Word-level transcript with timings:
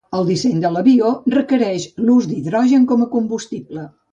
El 0.19 0.23
disseny 0.27 0.61
de 0.63 0.71
l'avió 0.75 1.11
requereix 1.35 1.87
l'ús 2.07 2.31
d'hidrogen 2.33 2.89
com 2.93 3.07
a 3.07 3.13
combustible. 3.17 3.89